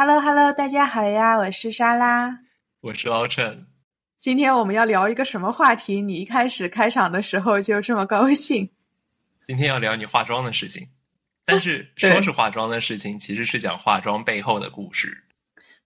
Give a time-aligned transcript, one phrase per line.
[0.00, 2.38] Hello Hello，大家好呀，我是莎拉，
[2.82, 3.66] 我是老陈。
[4.16, 6.00] 今天我们要聊一个什么话题？
[6.00, 8.70] 你一开始开场的时候就这么高兴？
[9.44, 10.86] 今天要聊你化妆的事情，
[11.44, 15.24] 但是 说是化妆的事情，其实是讲化妆背后的故事。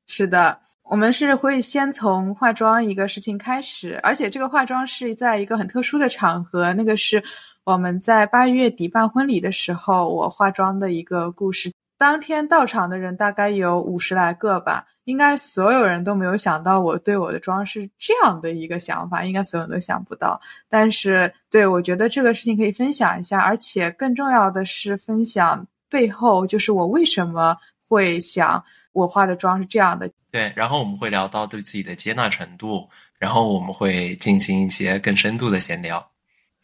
[0.07, 7.25] 是的，我们是会先从化妆一个事情开始，而且这个化妆是在一个很特殊的场合，那个是
[7.65, 11.72] 我们在八月底办婚礼的时候，我化妆的一个故事。
[12.03, 20.41] 当天到场的人大概有五十来个吧，应该所有人都没有想到我对我的妆是这样的一个想法，应该所有人都想不到。
[20.69, 27.57] 但是，对我觉得这个事情可以分享一下，而且更重要的是分享背后，就是我为什么
[27.89, 28.61] 会想
[28.91, 30.11] 我化的妆是这样的。
[30.33, 32.89] 对，然后我们会聊到对自己的接纳程度，
[33.21, 36.05] 然后我们会进行一些更深度的闲聊。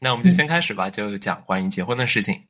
[0.00, 2.42] 那我们就先开始吧，就讲关于结婚的事情。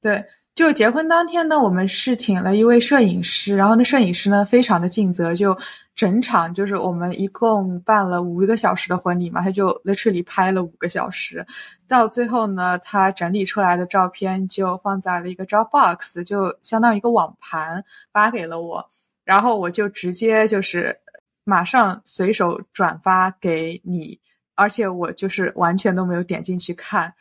[0.00, 0.24] 对。
[0.54, 5.56] 就结婚当天呢，我们是请了一位摄影师，然后那摄影师呢非常的尽责，就
[5.96, 11.44] 整场就是我们一共办了五个小时的婚礼嘛，他就 literally 拍了五个小时，
[11.88, 18.86] 到最后呢，他整理出来的照片就放在了一个 Dropbox，就相当于一个网盘发给了我，
[19.24, 20.94] 然后我就直接就是
[21.44, 24.20] 马上随手转发给你，
[24.54, 27.12] 而且我就是完全都没有点进去看。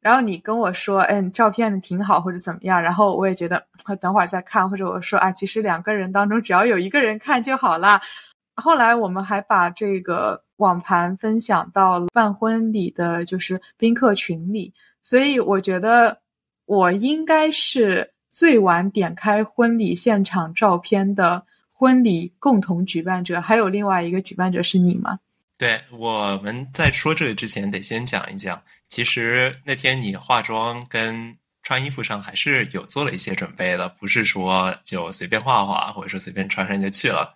[0.00, 3.62] 然后你跟我说，嗯，照片挺好或者怎么样，然后我也觉得
[4.00, 8.00] 等会儿再看，或者我说啊，其实两个人当中只要有一个人看就好了。
[8.54, 16.20] 后来我们还把这个网盘分享到办婚礼的，就是宾客群里，所以我觉得
[16.64, 25.18] 我应该是最晚点开婚礼现场照片的婚礼共同举办者，还有另外一个举办者是你吗？
[25.56, 28.60] 对，我们在说这个之前，得先讲一讲。
[28.98, 31.32] 其实那天你化妆跟
[31.62, 37.32] 穿衣服上还是有做了一些准备的，不是说就随便画画，或者说随便穿上就去了。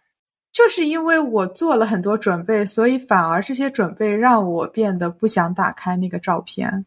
[0.53, 6.85] 就是因为我做了很多准备，所以反而这些准备让我变得不想打开那个照片。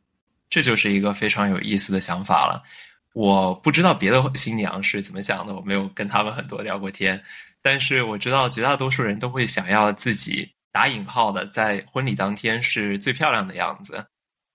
[0.50, 2.62] 这就是一个非常有意思的想法了。
[3.14, 7.24] 我不知道别的新娘是怎么想的，我没有跟他们很多聊过天，
[7.62, 10.52] 但是我知道绝大多数人都会想要自己。
[10.74, 14.06] 打引号的，在婚礼当天是最漂亮的样子，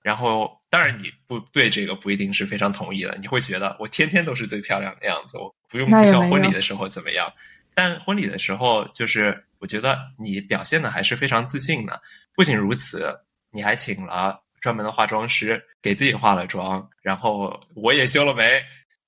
[0.03, 7.33] 然后当然你不对这个不一定是非常同意的，你会觉得我天天都是最漂亮的样子，我不用不需要婚礼的时候怎么样？
[7.75, 12.01] 但婚礼的时候，就是我觉得你表现的还是非常自信的。
[12.35, 13.15] 不仅如此，
[13.51, 18.63] 你还请了专门的化妆师给自己化了妆，然后我也修了眉。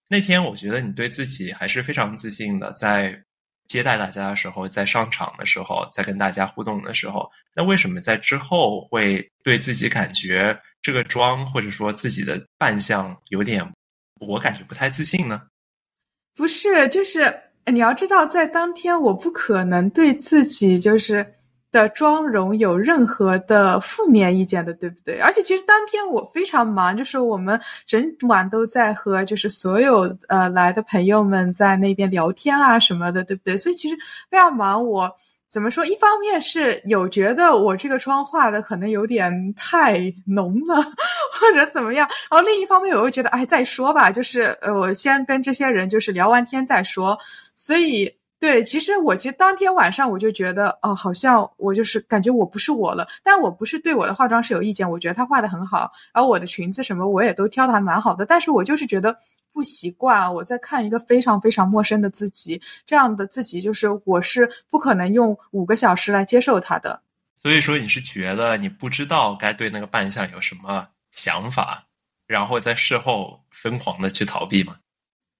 [0.09, 3.23] 那天我觉得你对自己还是非常自信的，在。
[3.69, 13.67] 接待大家的时候，在上场的时候，在跟大家互动的时候，那为什么在之后会对自己感觉这个妆或者说自己的扮相有点，
[14.21, 15.43] 我感觉不太自信呢？
[16.35, 17.35] 不是，就是
[17.67, 21.35] 你要知道，在当天我不可能对自己就是。
[21.73, 25.19] 的妆容有任何的负面意见的，对不对？
[25.19, 33.57] 而且其实当天我非常忙，就是我们整晚都在和就是所有呃来的朋友们在那边聊天啊什么的，对不对？
[33.57, 33.97] 所以其实
[34.29, 34.87] 非常忙。
[34.87, 35.11] 我
[35.53, 35.85] 怎么说？
[35.85, 42.09] 一方面是有觉得我这个妆化的可能有点太浓了，或者怎么样。
[42.31, 47.19] 然后另一方面，我又觉得哎，再说吧，就是呃，我先跟这些人就是聊完天再说。
[47.55, 48.11] 所以。
[48.43, 53.07] 对，其实我其实当天晚上我就觉得，哦，好像我就是感觉我不是我了。
[53.23, 58.27] 但我不是对我的化妆师有意见，我觉得她画的很好，然后我的裙子什么我也都挑的还蛮好的。
[58.27, 59.17] 但是我就是觉得
[59.53, 67.03] 不习惯，我在看一个非常非常陌生的自己，这样的自己就是我是不可能用五个小时来接受他的。
[67.35, 71.87] 所以说你是觉得你不知道该对那个扮相有什么想法，
[72.27, 74.77] 然后在事后疯狂的去逃避吗？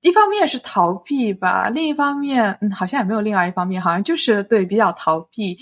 [0.01, 5.57] 一方面是逃避吧，另一方面，嗯，好像也没有另外一方面，好像就是对比较逃避。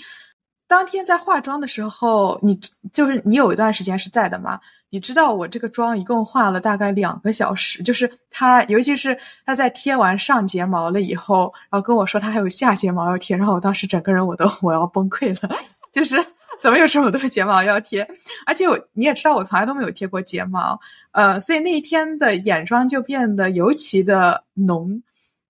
[0.71, 2.57] 当天在化妆的时候，你
[2.93, 4.57] 就是你有一段时间是在的嘛？
[4.89, 15.53] 你知道我这个妆一共化了大概两个小时，就是他，尤其是他在贴完上睫毛了以后，然后跟我说他还有下睫毛要贴，然后我当时整个人我都我要崩溃了，
[15.91, 16.23] 就是。
[16.59, 18.07] 怎么有这么多睫毛要贴？
[18.45, 20.79] 而且我你也知道，我从来都没有贴过睫毛，
[21.11, 25.01] 呃，所以那一天的眼妆就变得尤其的浓，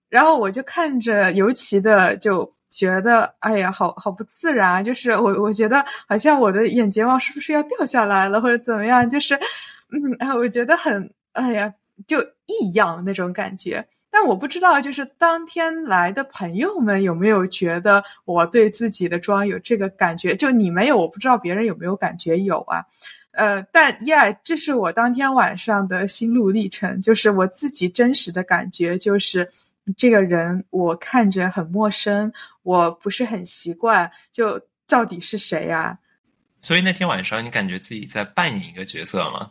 [0.08, 9.34] 然后我就看着尤其的就觉得，哎呀，好好不自然，就是我我觉得好像我的眼睫毛是不是要掉下来了，或者怎么样，就是，
[9.90, 11.72] 嗯，哎，我觉得很，哎呀，
[12.06, 13.86] 就异样那种感觉。
[14.10, 20.34] 但我不知道，就是当天来的朋友们有没有觉得我对自己的妆有这个感觉？
[20.34, 22.84] 就你没有，我不知道别人有没有感觉有啊？
[23.32, 29.50] 呃，但呀，这是我当天晚上的心路历程，就是我自己真实的感觉，就是
[29.96, 32.32] 这个人我看着很陌生，
[32.62, 35.98] 我不是很习惯，就到底是谁呀？
[36.60, 39.50] 所以那天晚上，你感觉自己在扮演一个角色吗？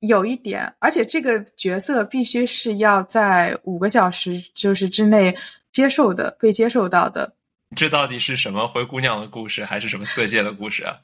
[0.00, 5.34] 有一点，而且这个角色必须是要在五个小时就是之内
[5.72, 7.34] 接受的，被接受到的。
[7.74, 10.94] 这到底是什么灰姑娘的故事，还是什么色戒的故事啊？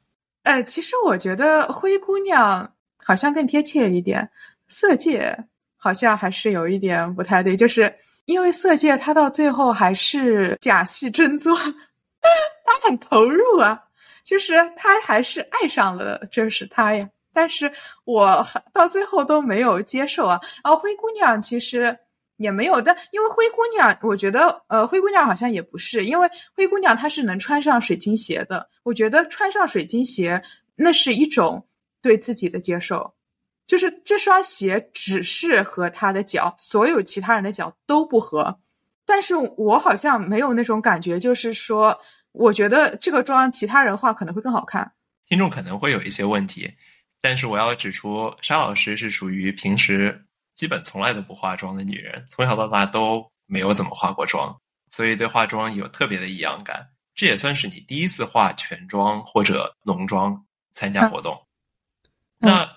[0.43, 4.31] 呃，其实我觉得灰姑娘好像更贴切一点，
[4.69, 5.35] 色戒
[5.77, 7.91] 好像还是有一点不太对，就是
[8.31, 11.53] 因为色戒他到最后还是假戏真做，
[12.65, 13.83] 他很投入啊，
[14.25, 17.09] 就是他还是爱上了，就是他呀。
[17.33, 17.71] 但是
[18.05, 20.41] 我到最后都没有接受啊。
[20.63, 21.97] 然后灰姑娘其实
[22.37, 28.69] 也没有，但因为灰姑娘，我觉得呃，灰姑娘好像也不是，因为灰姑娘她是能穿上水晶鞋的。
[28.85, 30.41] 我觉得穿上水晶鞋
[30.77, 31.67] 那是一种
[32.01, 33.13] 对自己的接受，
[33.71, 38.59] 就是这双鞋只适合他的脚，所有其他人的脚都不合。
[39.07, 41.97] 但是我好像没有那种感觉，就是说，
[42.33, 44.91] 我觉得这个妆其他人画可能会更好看。
[45.29, 46.69] 听众可能会有一些问题。
[47.21, 50.21] 但是我要指出，沙老师是属于平时
[50.57, 54.53] 基本从来都不化妆的女人，从小到大都没有怎么化过妆，
[54.91, 56.85] 所以对化妆有特别的异样感。
[57.15, 61.41] 这也算是你第一次化全妆或者浓妆参加活动。
[62.37, 62.69] 那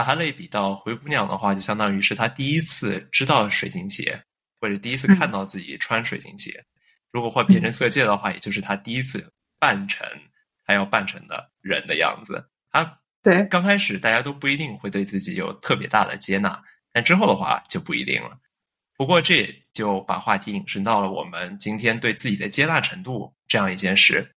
[0.00, 4.18] 把它类比到灰姑娘的话，就相当于是她第一次知道水晶鞋，
[4.58, 6.64] 或者第一次看到自己穿水晶鞋。
[7.10, 10.08] 如果换变成色戒的话，也就是她第一次扮成
[10.64, 12.48] 她要扮成的人的样子。
[12.70, 12.98] 她。
[13.22, 16.58] 对，刚开始大家都不一定会对自己有特别大的接纳，
[16.90, 18.38] 但之后的话就不一定了。
[18.96, 24.34] 不过这也就把话题引申到了我们今天对自己的接纳程度这样一件事。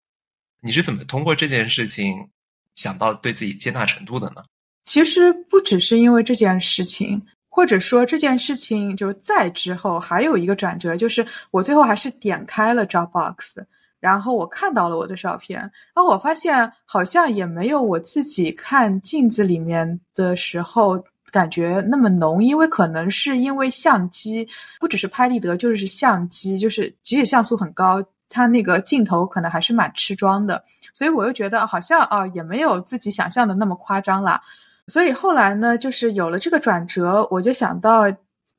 [0.61, 2.31] 你是怎么通过这件事情
[2.73, 4.43] 想到对自己接纳程度的呢？
[4.81, 13.63] 其实不只是因为这件事情，或者说这件事情就在之后还有一个转折，就是我最后还是点开了 Dropbox。
[13.99, 20.99] 然后我看到了我的照片，然后我发现好像也没有我自己看镜子里面的时候
[21.29, 24.47] 感觉那么浓，因为可能是因为相机
[24.79, 30.63] 不只是拍立得，就是相机，就是即使像素很高，它那个镜头可能还是蛮吃妆的，
[30.95, 34.41] 所以我又觉得好像啊也没有自己想象的那么夸张啦。
[34.87, 38.03] 所以后来呢，就是有了这个转折，我就想到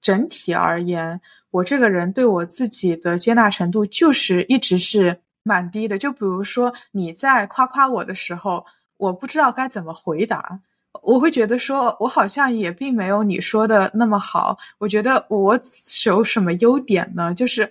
[0.01, 1.21] 整体而言，
[1.51, 5.21] 我这个人对我自己的接纳程度就是一直是。
[5.45, 8.65] 蛮低的，就比如说你在夸夸我的时候，
[8.97, 10.57] 我不知道该怎么回答，
[11.03, 14.57] 我会觉得说我好像也并没有你说的那么好。
[14.79, 15.59] 我觉得我
[16.07, 17.35] 有什么优点呢？
[17.35, 17.69] 就是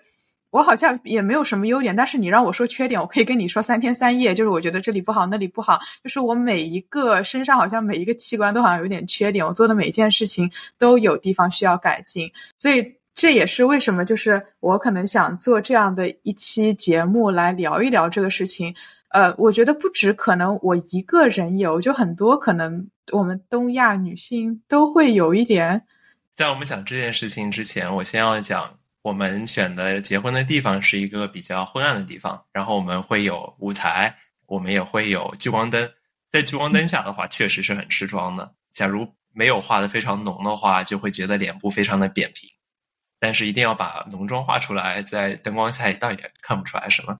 [0.51, 4.33] 我好像也没有什么优点，但是你让我说缺点，我可以跟你说三天三夜。
[4.35, 12.95] 就是我觉得这里不好，那里不好，就是我每一个身上好像每一个器官都好像有点缺点，我做的每一件事情都有地方需要改进，所以。
[13.13, 18.73] 这也是为什么，就是我可能想做这样的一期节目来聊一聊这个事情。
[19.09, 25.85] 呃，我觉得不止可能我一个人有，就很多可能我们东亚女性都会有一点。
[26.37, 34.15] 在我们讲这件事情之前，我先要讲，我们选的结婚的地方是一个比较昏暗的地方，然后我们会有舞台，
[34.45, 35.89] 我们也会有聚光灯。
[36.29, 38.53] 在聚光灯下的话，确实是很吃妆的。
[38.73, 42.49] 假如没有画的非常浓的话，就会觉得脸部非常的扁平。
[43.19, 47.17] 但是一定要把浓妆画出来，在灯光下倒也看不出来什么，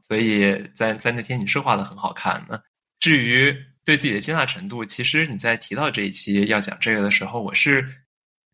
[0.00, 2.62] 所以在在那天你是画的很好看的。
[3.00, 7.86] 至于对自己的接纳程度，其实你在提到这一期要讲这个的时候，我是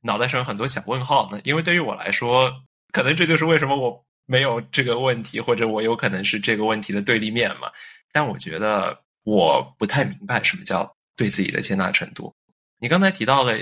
[0.02, 1.38] 脑袋上有很多小问号呢。
[1.44, 2.50] 因为对于我来说，
[2.92, 7.70] 可能这就是为什么我没有这个问题，或者我有可能是这个问题的对立面嘛。
[8.12, 12.34] 但我觉得我不太明白什么叫对自己的接纳程度。
[12.78, 13.58] 你刚才提到了，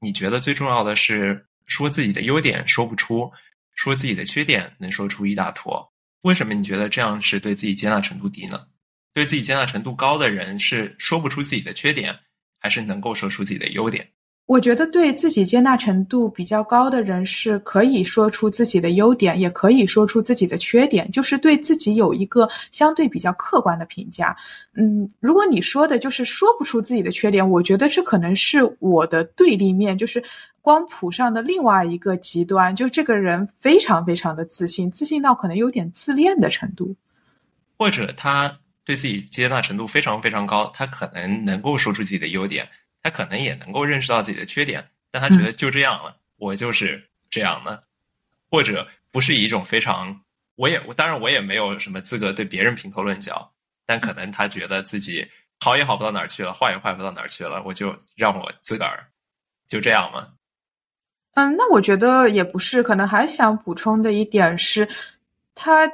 [0.00, 1.46] 你觉得最重要的是。
[1.68, 3.32] 说自己的优点说不出，
[3.72, 5.92] 说自己的缺点能说出一大坨。
[6.22, 8.66] 为什么你觉得这样是对自己接纳程度低呢？
[9.14, 12.18] 对自己接纳程度高的人是说不出自己的缺点，
[12.58, 14.10] 还是能够说出自己的优点？
[14.46, 24.36] 我觉得对自己接纳程度比较高的人是可以说出自己的优点，也可以说出自己的缺点，就是对自己有一个相对比较客观的评价。
[24.74, 30.22] 嗯，如果你说的就是说不出自己的缺点，我觉得这可能是我的对立面，就是
[30.60, 32.74] 光谱上的另外一个极端。
[32.74, 36.94] 就这个人非常非常的自信，自信到可能有点自恋的程度，
[37.78, 42.68] 或者他对自己接纳程度非常非常高，他可能能够说出自己的优点。
[43.02, 47.82] 他可能也能够认识到自己的缺点，但他觉得就这样了，我就是这样的，
[48.50, 50.22] 或者不是以一种非常，
[50.56, 53.52] 我也当然我也没有什么资格对别人评头论脚，
[53.84, 55.28] 但可能他觉得自己
[55.60, 59.08] 好也好不到哪儿去了，坏也坏不到哪儿去了，我就让我自个儿
[59.68, 60.28] 就这样嘛。
[61.34, 64.88] 嗯，那我觉得也不是，可能还想补充的一点是，
[65.54, 65.90] 他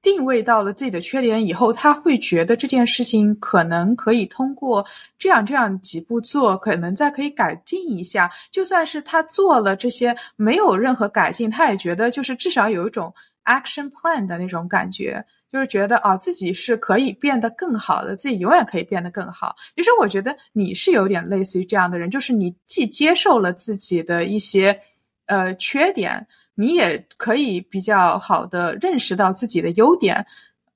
[0.00, 4.84] 定位到了自己的缺点以后，他会觉得这件事情可能可以通过
[5.18, 8.30] 这样这样几步做，可能再可以改进一下。
[8.52, 13.12] 就算是他做了这些没有任何改进，他也觉得就是至少有一种
[13.44, 15.24] action plan 的那种感觉。
[15.50, 19.56] 就是觉得啊，自己是可以变得更好的，自己永远可以变得更好。
[19.74, 24.78] 其实我觉得你是有点类似于这样的人，就是你既接受了自己的一些
[25.24, 26.26] 呃缺点，
[26.60, 30.26] 你也可以比较好的认识到自己的优点。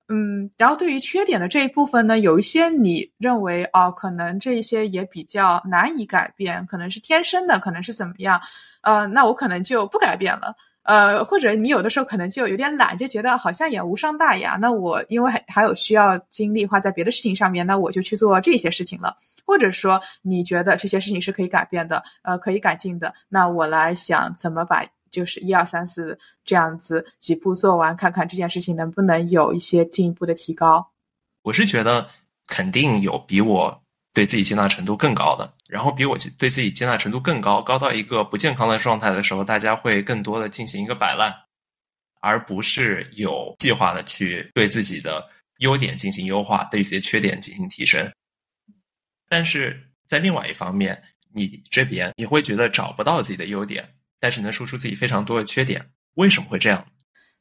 [0.08, 8.40] 嗯，然后对于缺点的这一部分呢，有一些你认为哦，可能这一些也比较难以改变，可能是天生的，可能是怎么样？
[8.82, 10.54] 呃，那我可能就不改变了。
[10.84, 14.56] 呃，或者你有的时候可能就有点懒，就觉得好像也无伤大雅。
[14.60, 19.16] 那我因为还还有需要精力花在别的事情上面，那我就去做这些事情了。
[19.44, 30.90] 或者说你觉得这些事情是可以改变的，呃，可以改进的，那我来想怎么把就是一二三四这样子几步做完，看看这件事情能不能有一些进一步的提高。
[31.42, 32.09] 我是觉得
[32.49, 33.81] 肯定有比我。
[34.14, 41.35] 对自己接纳程度更高的，然后比我对自己接纳程度更高，高到一个不健康的状态的时候，大家会更多的进行一个摆烂，
[42.21, 45.26] 而不是有计划的去对自己的
[45.61, 48.07] 优点进行优化，对自己的缺点进行提升。
[49.31, 51.02] 但是在另外一方面，
[51.33, 56.87] 你这边你会觉得找不到自己的优点，但是能说出自己非常多的缺点，为什么会这样？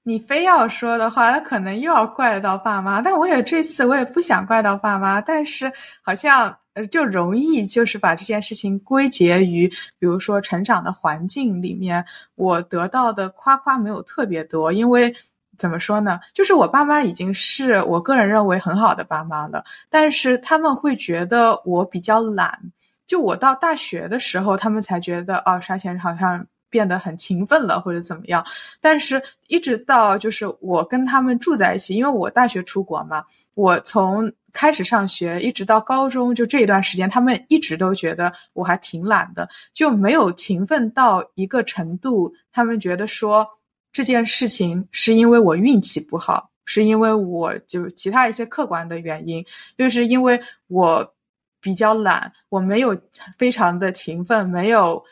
[0.02, 3.04] 你非要说的话，那可能又要怪到爸妈。
[3.04, 5.72] 但我也这次我也不想怪到爸妈，但是
[6.02, 9.68] 好像呃就容易就是把这件事情归结于，
[10.00, 14.74] 比如说成长的环境里面，我得到的夸夸没有特别多。
[14.74, 15.14] 因为
[15.56, 22.60] 怎么说呢，就是我爸妈已经是我个人认为很好的爸妈了，但是他们会觉得我比较懒。
[23.06, 26.44] 就我到大学的时候，他们才觉得哦，沙钱好像。
[26.72, 28.44] 变得很勤奋了，或者怎么样？
[28.80, 33.24] 但是，一直到就是我跟他们住在一起，因为我大学出国嘛，
[33.54, 42.34] 我从开始上学一直到高中，就这一段时间，他们一直都觉得我还挺懒的，就没有勤奋到一个程度。
[42.52, 43.48] 他们觉得说
[43.92, 49.46] 这件事情是因为我运气不好，是因为我就其他一些客观的原因，
[49.78, 51.14] 就是因为我
[51.60, 52.98] 比较懒，我没有
[53.38, 55.04] 非常的勤奋，没有。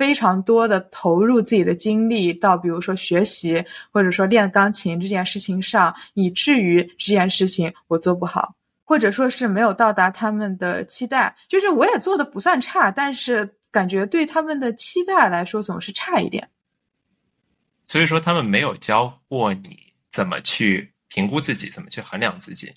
[0.00, 11.36] 非常多的投入自己的精力到，比如说学习或者说练钢琴这件事情上，以至于这件事情我做不好，或者说是没有到达他们的期待。
[11.50, 16.48] 就是我也做的不算差，但是感觉对他们的期待来说总是差一点。
[17.84, 22.72] 所以说，他们没有教过你怎么去评估自己，怎么去衡量自己，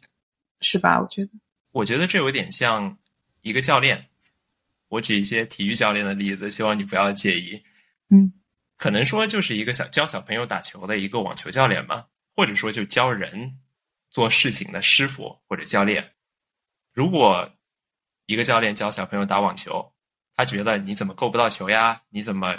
[0.60, 1.00] 是吧？
[1.00, 1.32] 我觉得，
[1.72, 2.98] 我觉得这有点像
[3.44, 4.10] 一个教练。
[4.94, 7.64] 我举一些体育教练的例子，希望你不要介意。
[8.10, 8.32] 嗯，
[8.78, 13.58] 可能说就是一个小教小朋友打球的一个网球教练吧，或者说就教人
[14.12, 16.14] 做事情的师傅或者教练。
[16.94, 17.52] 如果
[18.28, 19.94] 一个教练教小朋友打网球，
[20.36, 22.04] 他觉得你怎么够不到球呀？
[22.10, 22.56] 你怎么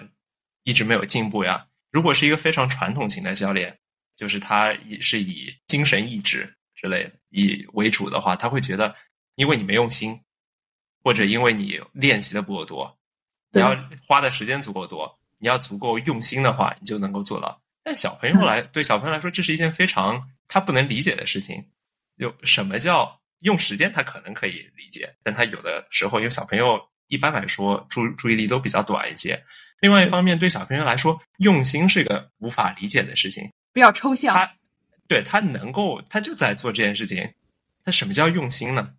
[0.64, 1.68] 一直没有进步呀？
[1.92, 3.78] 如果是一个非常传统型的教练，
[4.16, 8.92] 就是他以是以精神意志之类的以为主的话，他会觉得
[9.36, 10.18] 因为你没用心。
[11.04, 12.98] 或者因为你练习的不够多，
[13.52, 17.60] 你要花的时间足够多，你要足够用心的话，你就能够做到。
[17.82, 21.62] 但小朋友来，对小朋友来说，这是一件非常他不能理解的事情。
[22.16, 23.92] 有什么叫用时间？
[23.92, 29.38] 他可能可以理解，但他有的时候，因为小朋友一般来说注注意力都比较短一些。
[29.80, 34.34] 另外一方面，对小朋友来说，用心是个无法理解的事情，比较抽象。
[34.34, 34.50] 他
[35.06, 37.34] 对他能够，他就在做这件事情。
[37.84, 38.94] 他什么叫用心呢？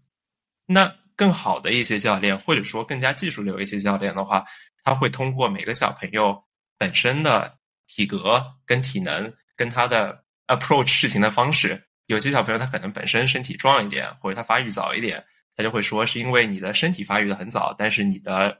[0.67, 0.93] 那。
[1.15, 4.43] 更好的一些教练，或者说更加技术流一些教练的话，
[4.83, 6.43] 他会通过每个小朋友
[6.77, 7.57] 本身的
[7.87, 11.81] 体格跟体能，跟他的 approach 事情的方式。
[12.07, 15.23] 有些小朋友他可能本身身体壮一点，或者他发育早一点，
[15.55, 18.55] 他就会说是因为你的身体发育的很早，但是你的，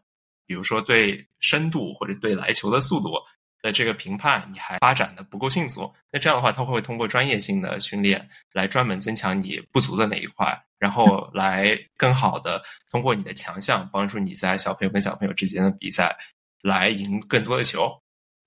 [0.47, 3.11] 比如说对深度或者对来球的速度
[3.61, 5.93] 的这个评判，你还发展的不够迅速。
[6.11, 10.64] 那这样的话，他会通过专业性的训练来专门增强你不足的那一块。
[10.77, 16.15] 然后来更好的通过你的强项，帮助你在小朋友跟小朋友之间的比赛
[16.61, 17.91] 来赢更多的球。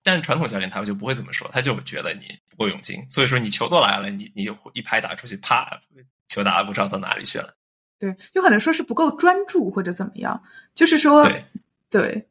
[0.05, 3.05] 但传统教练他们就不会这么说，他就觉得你不够用心。
[3.11, 5.69] 所以说你球都来了，你你就一拍打出去，啪，
[6.29, 7.53] 球打不知道到哪里去了。
[7.99, 10.41] 对，有可能说是不够专注或者怎么样，
[10.75, 11.29] 就是说，
[11.91, 12.29] 对，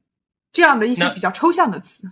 [0.53, 2.09] 这样的一些比较抽象的词。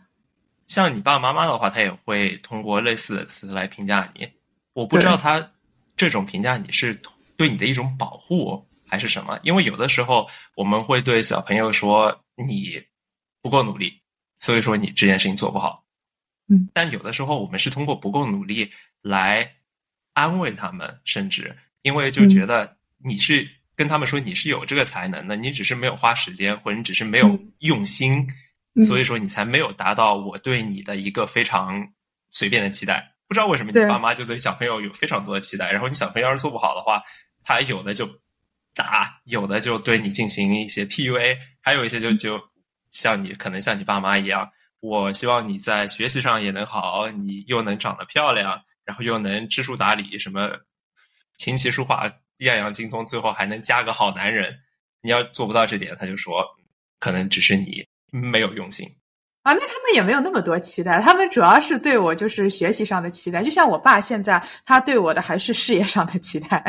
[0.67, 4.29] 像你爸爸妈妈的话，他也会通过类似的词来评价你。
[4.73, 5.51] 我不知道他
[5.95, 6.99] 这种评价你是。
[7.37, 9.39] 对你的一种保护还是什么？
[9.43, 12.81] 因为有的时候我们会对小朋友说你
[13.41, 14.01] 不够努力，
[14.39, 15.83] 所以说你这件事情做不好。
[16.47, 19.55] 嗯，但有的时候我们是通过不够努力来
[20.13, 28.27] 安慰他们，甚至因为就觉得你是跟他们说你是有这个才能的，你只是没有花时间，或者你只是没有用心，
[28.85, 31.91] 所以说你才没有达到我对你的一个非常
[32.31, 33.11] 随便的期待。
[33.27, 37.01] 不知道为什么你爸妈就对小朋友有非常多的期待，然后你小朋友要是做不好的话，
[37.45, 38.09] 他有的就
[38.73, 42.41] 打，有的就对你进行一些 PUA，还有一些就就
[42.91, 44.49] 像你可能像你爸妈一样。
[44.81, 50.49] 我希望你在学习上也能好，你又能长得漂亮，然后又能知书达理，什么
[51.37, 54.59] 琴棋书画样样精通，最后还能嫁个好男人。
[55.01, 56.43] 你要做不到这点，他就说
[56.99, 58.87] 可能只是你没有用心
[59.43, 59.53] 啊。
[59.53, 63.43] 那他们也没有那么多期待，他们主要是对我就是学习上的期待。
[63.43, 66.63] 就像我爸现在，他对我的还是事业上的期待。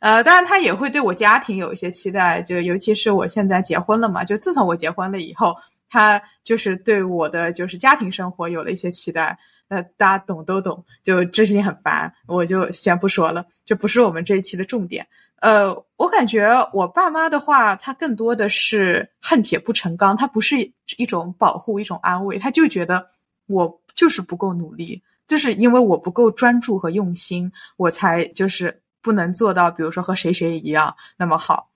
[0.00, 5.54] 呃，当然他也会对我家庭有一些期待，就尤其是我现在结婚了嘛，就自从我结婚了以后。
[5.92, 15.04] 他就是对我的就是家庭生活有了一些期待，呃，大家懂都懂，就这事情很烦，我就先不说了，这不是我们这一期的重点。
[15.40, 20.58] 呃，我感觉我爸妈的话，他更多的是恨铁不成钢，他不是
[20.96, 23.04] 一种保护，一种安慰，他就觉得
[23.48, 31.70] 我就是不够努力，就是因为我不够专注和用心，我才就是不能做到，比如说和谁谁一样那么好。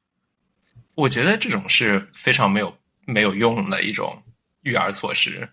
[0.95, 2.77] 我觉得这种是非常没有。
[3.07, 4.23] 没有用的一种
[4.63, 5.47] 育儿措施，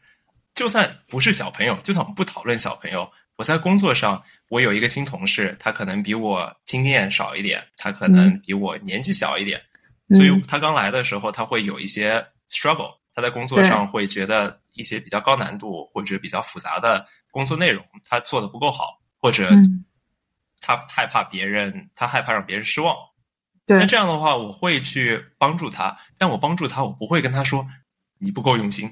[0.56, 9.62] 就算不是小朋友，就算我们不讨论小朋友，我在工作上，我有一个新同事，他可能比我经验少一点，他可能比我年纪小一点，
[10.12, 19.51] 所以他刚来的时候，他会有一些 struggle，他在工作上会觉得一些比较高难度或者比较复杂的工作内容，他做的不够好，或者
[20.62, 22.96] 他害怕别人，他害怕让别人失望。
[23.65, 23.77] 对。
[23.77, 27.68] 那这样的话，我会去帮助他，但我帮助他，我不会跟他说
[28.20, 28.89] 你不够用心，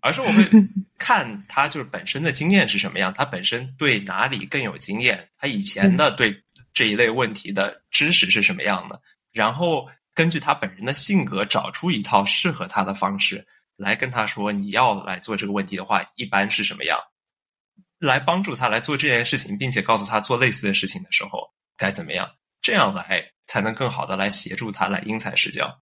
[0.00, 0.48] 而是我会
[0.98, 6.34] 看他就是本身的经验是什么样，他本身对哪里更有经验，他以前的对
[6.72, 9.00] 这一类问题的知识是什么样的，
[9.32, 13.44] 然后根据他本人的性格找出一套适合他的方式
[13.76, 16.98] 来跟他说，你要来做这个问题的话，一般是什么样，
[18.06, 23.26] 来帮助他来做这件事情，并且告诉他做类似的事情的时候该怎么样，这样来。
[23.48, 25.78] 才能更好的来协助他来因材施教。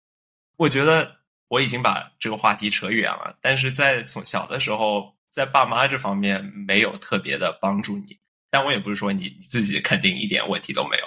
[0.57, 1.13] 我觉得
[1.47, 8.19] 我已经把这个话题扯远了，但是在从小的时候，在爸妈这方面没有特别的帮助你。
[8.51, 11.05] 但我也不是说你自己肯定一点问题都没有。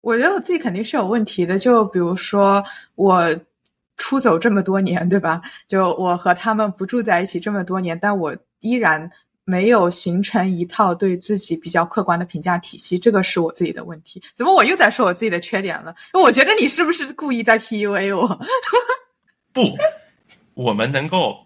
[0.00, 1.58] 我觉得我自己肯定是有问题的。
[1.58, 3.28] 就比如说我
[3.98, 5.42] 出走这么多年，对吧？
[5.68, 9.10] 就我和他们不住在一起这么多年，但我依然。
[9.50, 14.22] 没有形成一套对自己比较客观的评价体系，这个是我自己的问题。
[14.32, 15.92] 怎么我又在说我自己的缺点了？
[16.12, 18.40] 我觉得你是不是故意在 PUA 我？
[19.52, 19.76] 不，
[20.54, 21.44] 我们能够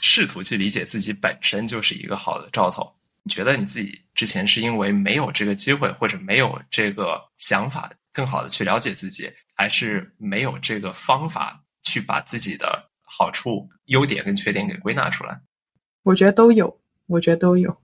[0.00, 2.90] 试图去理解自己本身就是一个好的兆头。
[3.24, 15.38] 你觉得你自己之前是因为没有这个机会，或者没有这个想法，更好的去了解自己，还是没有这个方法去把自己的好处、优点跟缺点给归纳出来？
[16.02, 16.81] 我觉得都有。
[17.06, 17.76] 我觉得都有，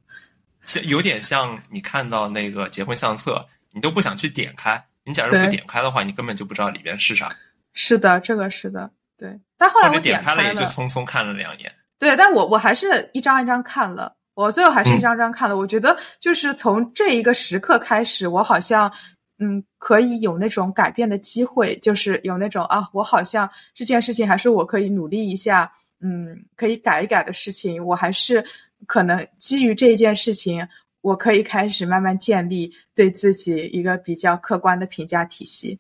[0.65, 4.83] 像有点像你看到那个结婚相册，你都不想去点开。
[5.05, 7.35] 你假如不点开的话，你根本就不知道里边是啥。
[7.73, 9.39] 是的，这个是的，对。
[9.57, 11.75] 但后来我点开了，也就匆匆看了两眼。
[11.99, 15.57] 对，但我我还是一张一张看了，我最后还是一张张看了。
[15.57, 18.93] 我觉得就是从这一个时刻开始，我好像
[19.39, 28.45] 嗯可以有那种改变的机会，就是有那种啊，我好像这件事情还是我可以努力一下，嗯，可以改一改的事情，我还是。
[28.87, 30.67] 可能基于这一件事情，
[31.01, 35.79] 我可以开始慢慢建立对自己一个比较客观的评价体系。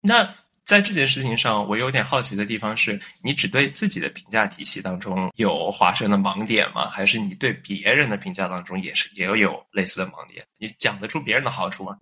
[0.00, 0.28] 那
[0.64, 6.88] 在这件事情上，我有点好奇的地方是，你只对自己的评价体系当中有华生的盲点吗？
[6.90, 10.44] 还是你对别人的评价当中也是也有类似的盲点？
[10.58, 11.98] 你讲得出别人的好处吗？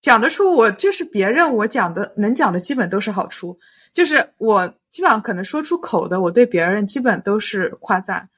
[0.00, 3.56] 讲得出，我就是别人，我讲的能讲的基本都是好处，
[3.94, 8.28] 就是我基本上可能说出口的，我对别人基本都是夸赞。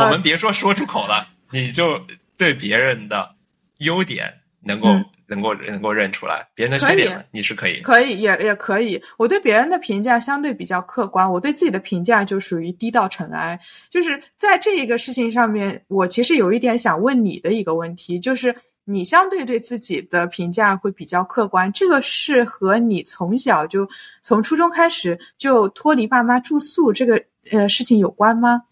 [0.00, 2.00] 我们别说说出口了，你就
[2.38, 3.34] 对别人的
[3.78, 4.88] 优点能够
[5.26, 9.02] 能够能够认出来，别人的缺点你是可以，可以也也可以。
[9.16, 13.58] 我对别人的评价相对比较客观，我对自己的评价就属于低到尘埃。
[13.90, 23.88] 就是在这一个事情上面，我其实有一点想问你的一个问题，就是你相对对自己的评价会比较客观，这个是和你从小就
[24.22, 28.62] 从初中开始就脱离爸妈住宿这个呃事情有关吗？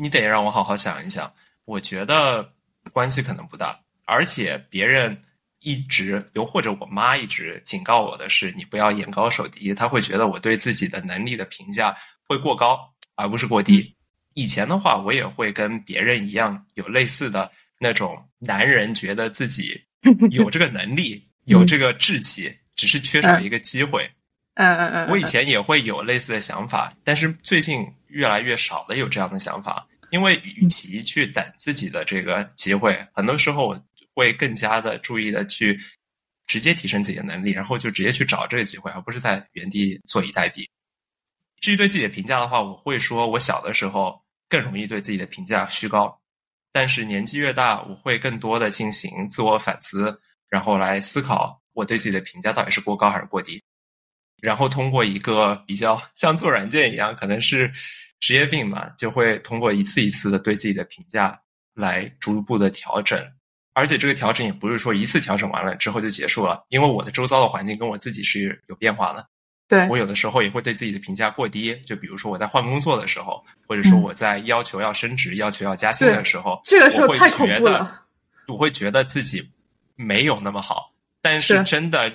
[0.00, 1.30] 你得让我好好想一想，
[1.64, 2.52] 我觉得
[2.92, 5.20] 关系可能不大，而且别人
[5.58, 12.78] 一直，又或者我妈一直警告我的是，你不要眼高手低，他会觉得我对自己的能力的评价会过高，
[13.16, 13.92] 而不是过低。
[14.34, 19.82] 以前的话，我也会跟别人一样，有类似的那种男人觉得自己
[20.30, 24.08] 有这个能力， 有这个志气，只是缺少一个机会。
[24.58, 25.08] 嗯嗯嗯。
[25.08, 35.78] 我以前也会有类似的想法，但是最近越来越少的有这样的想法，因为与其去等自己的这个机会，很多时候我会更加的注意的去
[36.46, 40.66] 直接提升自己的能力，然后就直接去找这个机会，而不是在原地坐以待毙。
[41.60, 46.20] 至于对自己的评价的话，我会说，我小的时候更容易对自己的评价虚高，
[46.72, 53.62] 但是年纪越大，我会更多的进行自我反思，然后来思考我对自己的评价到底是过高还是过低，
[54.40, 57.70] 然后通过一个比较像做软件一样，可能是
[58.20, 61.38] 职业病嘛，就会通过一次一次的对自己的评价
[61.74, 63.18] 来逐步的调整，
[63.74, 69.26] 而且这个调整也不是说一次调整完了之后就结束了，因为我的周遭的环境跟我自己是有变化的。
[69.68, 78.02] 对我有的时候也会对自己的评价过低，就比如说我在换工作的时候，或者说我在要求要升职、要求要加薪的时候，这个时候太恐怖了。
[78.46, 79.46] 我会觉得自己
[79.94, 82.10] 没有那么好，但是真的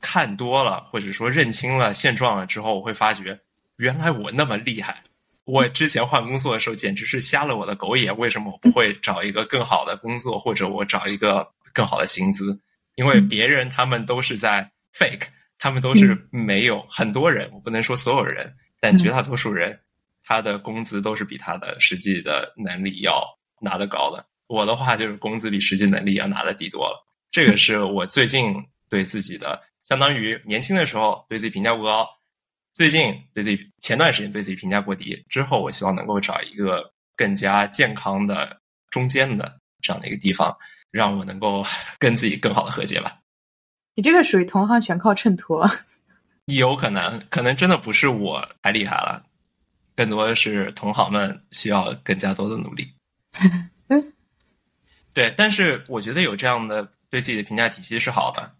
[0.00, 3.38] 看多了，或者说认清了现状了之后，我会发觉
[3.76, 5.02] 原来我那么厉害。
[5.44, 12.58] 我之前换工作的时候简直是瞎了我的狗眼，为什么我不会找一个更好的工作，或者我找一个更好的薪资？
[12.94, 15.26] 因为别人他们都是在 fake。
[15.58, 19.80] 他们都是没有很多人，我不能说所有人，但绝大多数人，
[20.22, 23.24] 他的工资都是比他的实际的能力要
[23.58, 24.22] 拿得高的。
[24.48, 27.02] 我的话就是工资比实际能力要拿的低多了。
[27.30, 28.54] 这个是我最近
[28.90, 32.08] 对自己的，相当于年轻的时候对自己评价过高，
[32.74, 35.14] 最近对自己前段时间对自己评价过低。
[35.28, 40.52] 之后我希望能够找一个更加健康的中间的这样的一个地方，
[40.90, 41.64] 让我能够
[42.00, 43.16] 跟自己更好的和解吧。
[43.94, 45.70] 你这个属于同行全靠衬托，
[46.52, 49.22] 有可能，可能真的不是我太厉害了，
[49.94, 52.92] 更多的是同行们需要更加多的努力。
[55.14, 58.56] 对，但是我觉得有这样的对自己的评价体系是好的。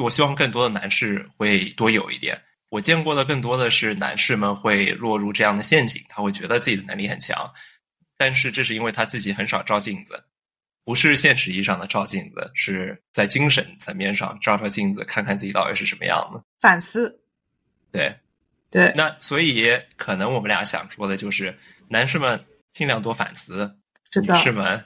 [0.00, 2.40] 我希望更多的男士会多有一点。
[2.68, 7.52] 我见过的更多的是男士们会落入这样的陷阱，他会觉得自己的能力很强，
[8.16, 10.22] 但是这是因为他自己很少照镜子。
[10.82, 16.42] 不是现实意义上的照镜子，是在精神层面上照照镜子，看看自己到底是什么样的。
[16.58, 17.20] 反思，
[17.92, 18.12] 对，
[18.70, 18.92] 对。
[18.96, 23.70] 那所以可能我们俩想说的就是，男士们尽量多反思，
[24.20, 24.82] 女士们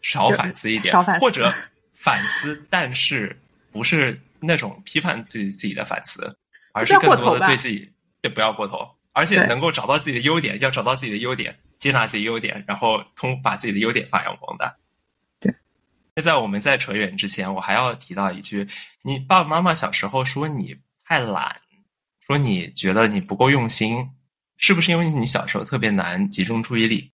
[0.00, 1.52] 少反思一点，少反思，或者
[1.92, 3.36] 反思，但是
[3.72, 6.36] 不是那种批判对自己的反思，
[6.72, 14.76] 而是更多的对自己，对，不要过头，而且能够找到自己的优点，要找到自己的优点，接纳自己优点，然后通把自己的优点发扬光大。
[15.40, 15.54] 对
[16.14, 18.66] 那在我们在扯远之前，我还要提到一句：
[19.02, 21.56] 你爸爸妈妈小时候说你太懒，
[22.20, 24.08] 说你觉得你不够用心，
[24.56, 27.10] 是不是因为你小时候特别难集中注意力？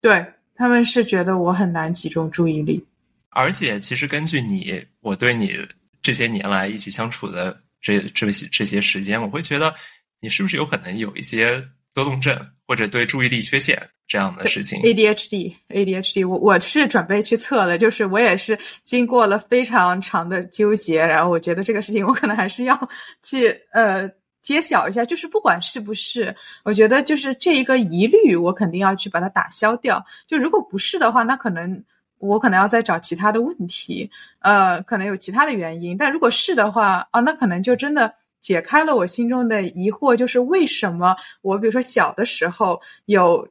[0.00, 2.86] 对他们是觉得我很难集中注意力。
[3.30, 5.58] 而且，其实根据你我对你
[6.04, 9.74] 这些年来一起相处的这这些这些时间，我会觉得
[10.20, 11.60] 你是不是有可能有一些
[11.92, 12.38] 多动症
[12.68, 13.82] 或者对注意力缺陷？
[14.06, 22.78] 这样的事情，ADHD，ADHD，我我是准备去测了，就是我也是经过了非常长的纠结，然后我觉得这个事情我可能还是要
[23.22, 24.06] 去呃
[24.42, 30.04] 揭晓一下，就是不管是不是，我觉得就是这一个疑虑，我肯定要去把它打消掉。
[30.28, 31.82] 就如果不是的话，那可能
[32.26, 34.10] 我可能要再找其他的问题，
[34.40, 35.96] 呃，可能有其他的原因。
[35.96, 38.12] 但如果是的话，啊，那可能就真的。
[38.44, 43.48] 解开了我心中的疑惑，就是为什么我比如说小的时候有，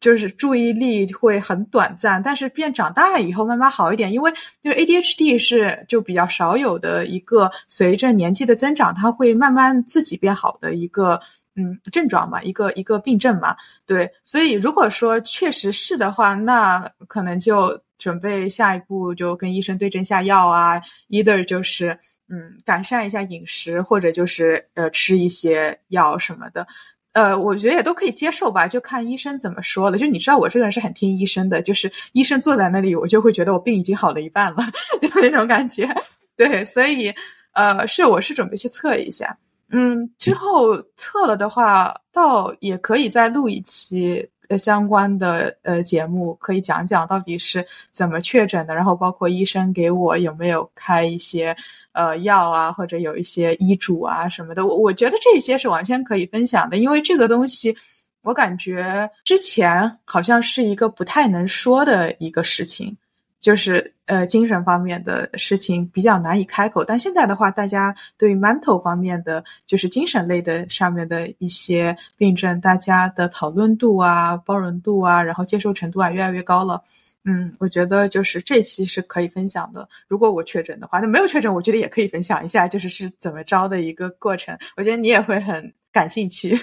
[0.00, 11.20] 就是注意力会很短暂，但是变长大以后慢慢好一点，因为就是 ADHD 是就比较少有的一个随着年纪的增长，它会慢慢自己变好的一个
[11.54, 13.54] 嗯症状嘛，一个一个病症嘛，
[13.84, 21.96] 对，所以如果说确实是的话，那可能就准备下一步就跟医生对症下药啊，either 就是。
[22.32, 26.64] 嗯，改善一下饮食，或者就是呃吃一些药什么的，
[27.12, 29.98] 呃，我觉得也都可以接受吧，就看医生怎么说了。
[29.98, 34.58] 就你知道我这个人是很听医生的，就是医生坐在那里，我就会觉得我病已经好了一半了，
[35.02, 35.92] 就那种感觉。
[36.36, 37.12] 对，所以
[37.50, 39.36] 呃，是我是准备去测一下，
[39.70, 44.24] 嗯，之后测了的话，倒也可以再录一期。
[44.58, 51.56] 相关的呃节目可以讲讲到底是怎么确诊的，然后包括医生给我有没有开一些
[51.92, 54.66] 呃药啊，或者有一些医嘱啊什么的。
[54.66, 57.76] 我我觉得这些是完全可以分享的，因为这个东西
[58.22, 62.96] 我感觉之前好像是一个不太能说的一个事情，
[63.40, 66.84] 就是呃精神方面的事情比较难以开口。
[66.84, 76.82] 但现在的话，大家对于 mental 方面的，就是精神类的上面的一些病症，大家的讨论度啊、包容度啊，然后接受程度啊，越来越高了。
[77.24, 79.86] 嗯，我觉得就是这期是可以分享的。
[80.08, 84.56] 如果我确诊的话，那没有确诊，我觉得也可以分享一下，就是是怎么着的一个过程。
[84.76, 86.58] 我觉得你也会很感兴趣。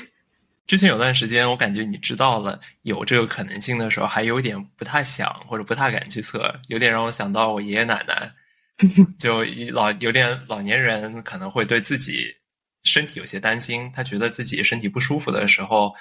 [0.67, 8.32] 之前有段时间，我感觉你知道了有这个可能性的时候，还有点不太想或者不太敢去测，有点让我想到我爷爷奶奶，
[9.17, 12.36] 就老有点老年人可能会对自己
[12.84, 15.95] 身体有些担心，他觉得自己身体不舒服的时候，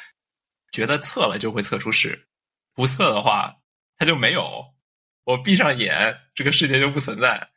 [0.73, 2.27] 觉得测了就会测出事，
[2.75, 3.57] 不测的话。
[3.99, 4.63] 他就没有，
[5.25, 7.49] 我闭上眼，这个世界就不存在。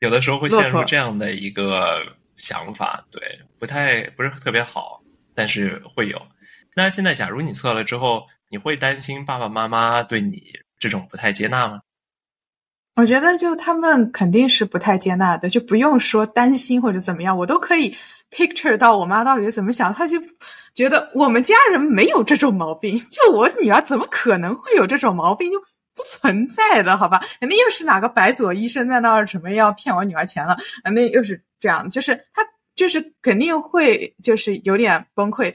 [0.00, 5.00] 有的时候会陷入这样的一个想法，对，不太不是特别好，
[5.32, 6.29] 但是会有。
[6.74, 10.42] 那现在，假如你测了之后，你会担心爸爸妈妈对你
[10.78, 11.80] 这种不太接纳吗？
[12.96, 17.96] 我觉得，就他们肯定是不太接纳的，就不用说担心或者怎么样，我都可以
[18.30, 20.20] picture 到我妈到底怎么想，她就。
[20.72, 25.50] 觉得我们家人没有这种毛病，就我女儿怎么可能会有这种毛病？
[25.50, 25.58] 就
[25.96, 27.20] 不存在的，好吧？
[27.40, 30.56] 肯定又是哪个白左医生在那儿准备要骗我女儿钱了？
[30.84, 35.52] 那又是这样，就是他就是肯定会就是有点崩溃，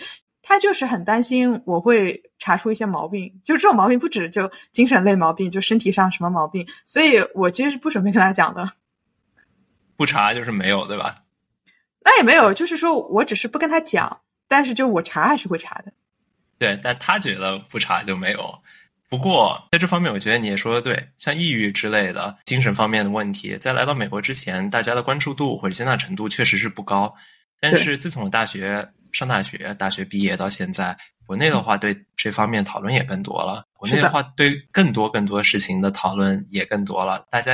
[0.47, 8.71] 他就是很担心我会查出一些毛病，就这种毛病不止就精神类毛病，就身体上什么毛病，所以我其实是不准备跟他讲的。
[9.95, 11.23] 不查就是没有，对吧？
[12.03, 14.21] 那也没有，就是说我只是不跟他讲。
[14.47, 15.91] 但是，就我查还是会查的，
[16.59, 18.59] 对，但他觉得不查就没有。
[19.09, 27.11] 不过，在这方面，我觉得你也说的对，像抑郁之类的精神方面的问题，在来到美国之前，大家的关注度或者接纳程度确实是不高。
[27.59, 33.63] 但是，自从我大学上大学，大学毕业到现在，国内的话对这方面讨论也更多了。
[33.77, 37.25] 国内的话，对更多更多事情的讨论也更多了。
[37.29, 37.53] 大家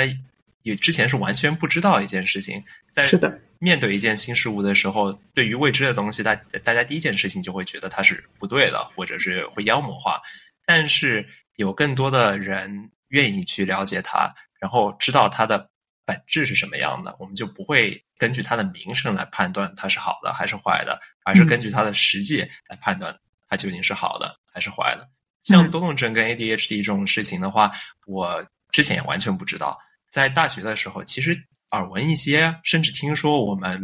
[0.64, 3.40] 也之前是完全不知道一件事情，在是的。
[3.60, 10.20] 面对一件新事物的时候，对于未知的东西，大大家第一件事情就会觉得它是不对的，或者是会妖魔化。
[10.66, 11.24] 但是
[11.58, 15.70] 有更多的人愿意去了解它，然后知道它的
[16.06, 25.10] 本质是什么样的，我们就不会根据它的名声来判断它是好的还是坏的，而是根据它的实际来判断它究竟是好的还是坏的。
[25.44, 27.72] 像多动症跟 ADHD 这种事情的话，
[28.06, 29.80] 我之前也完全不知道。
[30.10, 31.40] 在大学的时候，其实。
[31.74, 33.82] 耳闻一些，甚至听说我们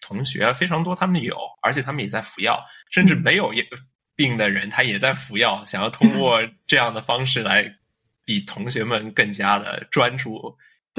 [0.00, 3.54] 同学非常多，他们有，而且他们也在服药，甚至没有
[4.16, 7.72] 病的人，他也在服药，想要通过这样的方式来
[8.24, 10.52] 比同学们更加的专注。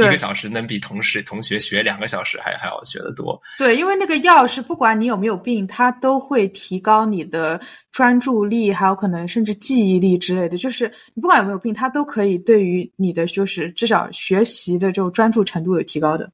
[0.03, 3.39] 一个小时能比同事同学学两个小时还还要学得多。
[3.57, 7.59] 对，因为那个药是不管你有没有病，它都会提高你的
[7.91, 10.57] 专注力，还有可能甚至记忆力之类的。
[10.57, 16.31] 就是你不管有没有病，它都可以对于你的就是至少学习的这种专注程度有提高的。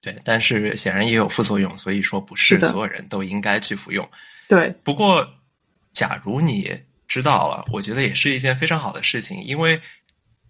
[0.00, 4.08] 对，但是显然也有副作用，所以说不是所有人都应该去服用。
[4.48, 5.26] 对，不过
[5.92, 6.70] 假如你
[7.06, 9.80] 知道了，我觉得也是一件非常好的事情，因为。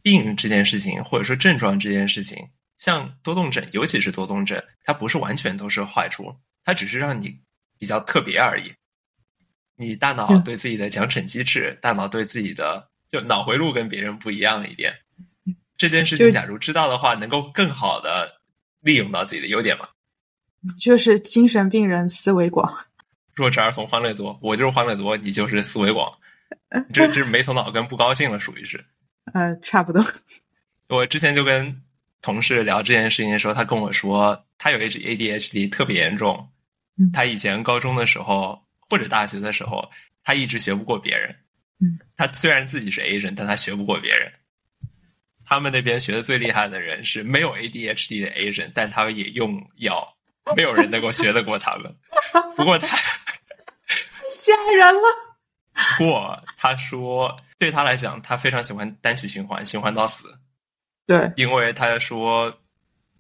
[0.03, 6.35] 病这件事情，或者说症状这件事情，像多动症，尤其是多动症，它不是完全都是坏处，
[6.65, 7.39] 它只是让你
[7.79, 8.73] 比较特别而已。
[9.77, 14.95] 你大脑对自己的奖惩机制，大脑对自己的就脑回路跟别人不一样一点。
[15.77, 18.41] 这件事情，假如知道的话，能够更好的
[18.81, 19.89] 利用到自己的优点吗？
[20.79, 22.85] 就是精神病人思维广，
[23.35, 24.39] 弱智儿童欢乐多。
[24.43, 26.13] 我就是欢乐多，你就是思维广。
[26.93, 28.85] 这这是没头脑跟不高兴了，属于是。
[29.35, 30.05] 呃，差不多。
[30.89, 31.75] 我之前就跟
[32.23, 36.49] 同事聊这件事情的时候，他跟我说，他有 A D H D 特别严重。
[37.13, 39.89] 他以前高中的时候或者大学的时候，
[40.23, 41.35] 他一直学不过别人。
[41.81, 44.31] 嗯，他虽然自己是 A 人，但他学不过别人。
[45.47, 50.07] 他们那边学的最厉害的人是没有 A D H D 的 A 人，但他们也用药，
[50.55, 51.93] 没有人能够学得过他们。
[52.55, 52.87] 不过他
[54.31, 55.30] 吓人了。
[55.99, 60.25] 不过他说，对他来讲，他非常喜欢单曲循环，循环到死。
[61.07, 62.53] 对，因为他说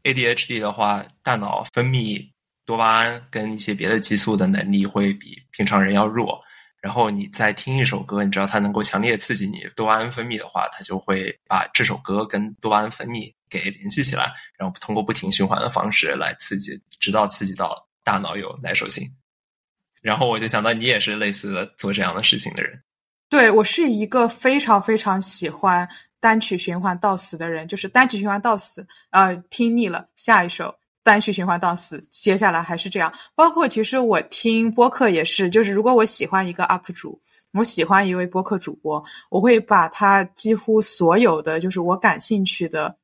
[0.03, 2.31] ，ADHD 的话，大脑分泌
[2.65, 6.41] 多巴胺跟一些别的激素的能力会比平常人要弱。
[6.81, 19.07] 然后你再听一首歌，你知道它能够强烈刺激你多巴胺分泌的话，它就会把这首歌跟多巴胺分泌给联系起来，然后通过不停循环的方式来刺激，直到刺激到大脑有耐受性。
[20.01, 22.81] 然后我就想到，你也是类似的做这样的事情的人。
[23.29, 33.13] 对我是一个非常非常喜欢单曲循环到死的人，就是单曲循环到死，呃，听腻了，下一首单曲循环到死，接下来还是这样。
[33.37, 37.21] 包括其实我听播客也是，就是如果我喜欢一个 UP 主，
[37.53, 42.97] 我喜欢一位播客主播，我会把他几乎所有的就是我感兴趣的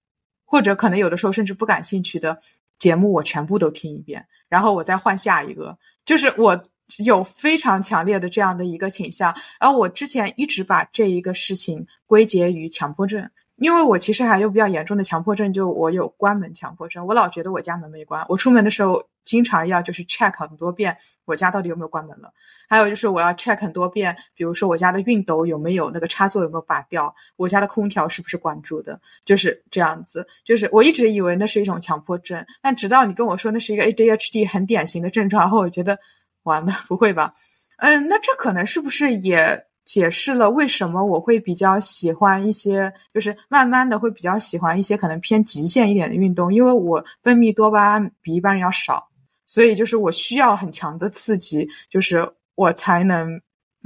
[0.45, 2.37] 或者可能有的时候甚至不感兴趣的
[2.79, 5.77] 节目，我全部都听一遍，然后我再换下一个。
[6.05, 6.61] 就是我
[6.99, 13.29] 有非常强烈的这样的一个倾向，而我之前一直把这一个事情归结于强迫症。
[13.57, 20.95] 因为我其实还有比较严重的强迫症，就我有关门强迫症，我老觉得我家门没关，我出门的时候经常要就是 check 很多遍
[21.25, 22.31] 我家到底有没有关门了，
[22.69, 35.99] 还有就是我要 check 很多遍，比如说我家的熨斗有没有那个插座有没有拔掉，我家的空调是不是关住的，就是这样子，就是我一直以为那是一种强迫症，但直到你跟我说那是一个 ADHD 很典型的症状，然后我觉得
[36.47, 37.35] 完了， 不会吧？
[37.77, 39.67] 嗯，那这可能是不是也？
[39.87, 49.09] 解释了为什么我会比较喜欢一些，就是慢慢的会比较喜欢一些可能偏极限一点的运动，因为我分泌多巴胺比一般人要少，
[49.47, 53.41] 所以就是我需要很强的刺激，就是我才能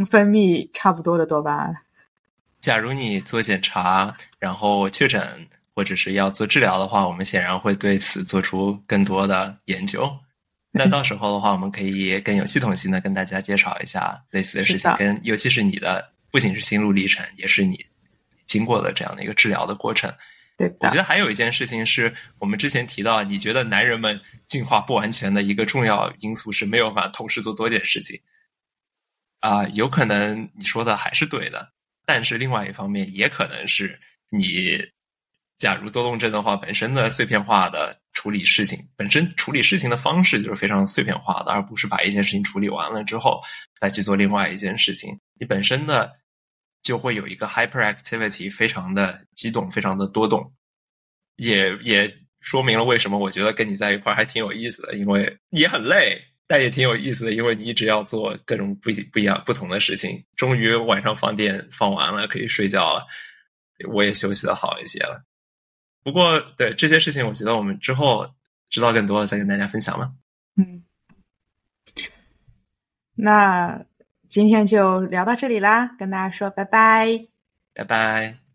[0.09, 1.77] 分泌差不多的多巴胺。
[2.62, 10.11] 假如你做检查，然后确诊或者是要做治疗的话，我们显然会对此做出更多的研究。
[10.72, 17.85] 那到时候的话，我们可以更有系统性的跟大家介绍一下类似的事情，跟尤其是你的不仅是心路历程，也是你
[18.46, 20.14] 经过的这样的一个治疗的过程。
[20.56, 28.20] 对，我觉得还有一件事情是我们之前提到，你觉得男人们进化不完全的一个重要因素是没有办法同时做多件事情。
[29.40, 31.72] 啊，有可能你说的还是对的，
[32.06, 34.78] 但是另外一方面也可能是你，
[35.59, 37.98] 假如多动症的话，本身的碎片化的。
[38.20, 43.40] 处理事情本身，处理事情的方式就是非常碎片化的，而不是把一件事情处理完了之后
[43.80, 45.18] 再去做另外一件事情。
[45.38, 46.12] 你本身的
[46.83, 50.52] 就会有一个 hyperactivity，非常的激动，非常的多动，
[51.37, 60.22] 也也说明了为什么我觉得跟你在一块儿还挺有意思的，因为也很累，但也挺有意思的，因为你一直要做各种不不一样、不同的事情。
[60.37, 63.06] 终于晚上放电放完了，可以睡觉了，
[63.90, 65.24] 我也休息的好一些了。
[66.02, 68.28] 不过，对这些事情，我觉得我们之后
[68.68, 70.12] 知道更多了，再跟大家分享了。
[70.56, 70.82] 嗯，
[73.14, 73.84] 那
[74.28, 77.26] 今天就聊到这里啦，跟大家说拜拜，
[77.74, 78.49] 拜拜。